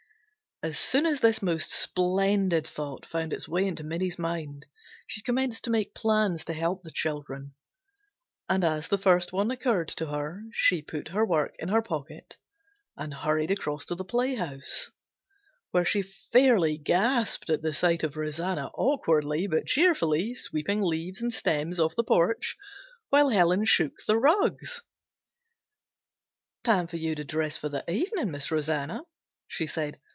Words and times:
As 0.63 0.77
soon 0.77 1.07
as 1.07 1.21
this 1.21 1.41
most 1.41 1.71
splendid 1.71 2.67
thought 2.67 3.03
found 3.03 3.33
its 3.33 3.47
way 3.47 3.65
into 3.65 3.83
Minnie's 3.83 4.19
mind 4.19 4.67
she 5.07 5.23
commenced 5.23 5.63
to 5.63 5.71
make 5.71 5.95
plans 5.95 6.45
to 6.45 6.53
help 6.53 6.83
the 6.83 6.91
children, 6.91 7.55
and 8.47 8.63
as 8.63 8.87
the 8.87 8.99
first 8.99 9.33
one 9.33 9.49
occurred 9.49 9.87
to 9.87 10.05
her 10.05 10.43
she 10.51 10.83
put 10.83 11.07
her 11.07 11.25
work 11.25 11.55
in 11.57 11.69
her 11.69 11.81
pocket 11.81 12.37
and 12.95 13.11
hurried 13.11 13.49
across 13.49 13.85
to 13.85 13.95
the 13.95 14.05
playhouse, 14.05 14.91
where 15.71 15.83
she 15.83 16.03
fairly 16.03 16.77
gasped 16.77 17.49
at 17.49 17.63
the 17.63 17.73
sight 17.73 18.03
of 18.03 18.15
Rosanna 18.15 18.67
awkwardly 18.75 19.47
but 19.47 19.65
cheerfully 19.65 20.35
sweeping 20.35 20.83
leaves 20.83 21.23
and 21.23 21.33
stems 21.33 21.79
off 21.79 21.95
the 21.95 22.03
porch 22.03 22.55
while 23.09 23.29
Helen 23.29 23.65
shook 23.65 24.05
the 24.05 24.19
rugs. 24.19 24.83
"Time 26.63 26.85
for 26.85 26.97
you 26.97 27.15
to 27.15 27.23
dress 27.23 27.57
for 27.57 27.69
the 27.69 27.83
evening. 27.91 28.29
Miss 28.29 28.51
Rosanna," 28.51 29.01
she 29.47 29.65
said. 29.65 29.99